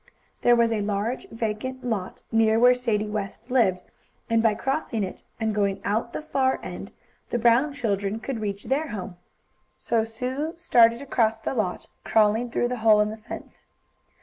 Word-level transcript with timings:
There 0.41 0.55
was 0.55 0.71
a 0.71 0.81
large 0.81 1.29
vacant 1.29 1.83
lot, 1.85 2.23
near 2.31 2.57
where 2.57 2.73
Sadie 2.73 3.07
West 3.07 3.51
lived, 3.51 3.83
and 4.31 4.41
by 4.41 4.55
crossing 4.55 5.03
it, 5.03 5.21
and 5.39 5.53
going 5.53 5.79
out 5.85 6.05
at 6.05 6.13
the 6.13 6.21
far 6.23 6.59
end, 6.63 6.91
the 7.29 7.37
Brown 7.37 7.71
children 7.71 8.19
could 8.19 8.41
reach 8.41 8.63
their 8.63 8.87
home. 8.87 9.17
So 9.75 10.03
Sue 10.03 10.53
started 10.55 11.03
across 11.03 11.37
the 11.37 11.53
lot, 11.53 11.85
crawling 12.03 12.49
through 12.49 12.71
a 12.73 12.77
hole 12.77 12.99
in 12.99 13.11
the 13.11 13.17
fence. 13.17 13.63